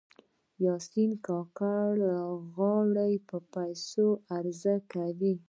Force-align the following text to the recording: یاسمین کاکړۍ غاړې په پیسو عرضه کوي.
یاسمین 0.65 1.11
کاکړۍ 1.27 2.01
غاړې 2.55 3.11
په 3.27 3.37
پیسو 3.53 4.07
عرضه 4.35 4.75
کوي. 4.91 5.33